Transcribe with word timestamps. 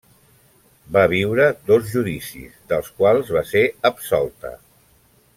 Va 0.95 1.01
viure 1.11 1.43
dos 1.67 1.85
judicis, 1.91 2.55
dels 2.73 2.89
quals 3.01 3.29
va 3.39 3.43
ser 3.53 3.63
absolta. 3.91 4.53